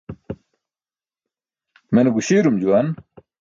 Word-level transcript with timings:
Mene 1.93 2.09
guśiirum 2.15 2.55
juwan. 2.61 2.87